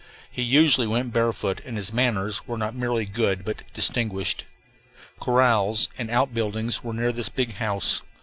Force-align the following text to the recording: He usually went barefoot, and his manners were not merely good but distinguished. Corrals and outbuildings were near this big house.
He 0.31 0.41
usually 0.41 0.87
went 0.87 1.13
barefoot, 1.13 1.61
and 1.63 1.77
his 1.77 1.93
manners 1.93 2.47
were 2.47 2.57
not 2.57 2.73
merely 2.73 3.05
good 3.05 3.45
but 3.45 3.61
distinguished. 3.75 4.45
Corrals 5.19 5.89
and 5.95 6.09
outbuildings 6.09 6.83
were 6.83 6.91
near 6.95 7.11
this 7.11 7.29
big 7.29 7.53
house. 7.57 8.01